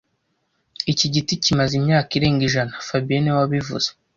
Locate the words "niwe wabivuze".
3.21-3.89